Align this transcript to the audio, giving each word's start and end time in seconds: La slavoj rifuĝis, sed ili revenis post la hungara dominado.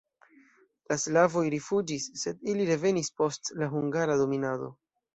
La 0.91 0.97
slavoj 1.03 1.43
rifuĝis, 1.57 2.09
sed 2.23 2.51
ili 2.55 2.67
revenis 2.73 3.15
post 3.23 3.55
la 3.63 3.71
hungara 3.79 4.21
dominado. 4.27 4.77